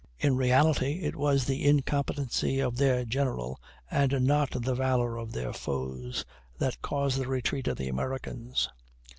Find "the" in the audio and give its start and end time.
1.45-1.63, 4.49-4.73, 7.19-7.27, 7.77-7.87